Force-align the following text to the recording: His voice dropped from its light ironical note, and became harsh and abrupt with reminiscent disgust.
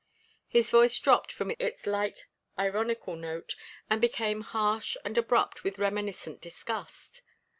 His 0.47 0.71
voice 0.71 0.97
dropped 0.97 1.31
from 1.31 1.51
its 1.59 1.85
light 1.85 2.25
ironical 2.57 3.15
note, 3.15 3.55
and 3.87 4.01
became 4.01 4.41
harsh 4.41 4.97
and 5.05 5.15
abrupt 5.15 5.63
with 5.63 5.77
reminiscent 5.77 6.41
disgust. 6.41 7.21